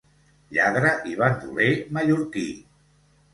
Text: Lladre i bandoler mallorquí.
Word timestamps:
Lladre 0.55 0.93
i 1.09 1.13
bandoler 1.19 1.75
mallorquí. 1.99 2.47